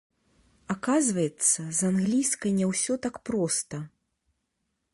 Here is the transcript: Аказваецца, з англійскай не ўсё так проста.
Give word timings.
Аказваецца, 0.75 1.59
з 1.79 1.91
англійскай 1.91 2.51
не 2.61 2.65
ўсё 2.71 2.93
так 3.07 3.15
проста. 3.31 3.75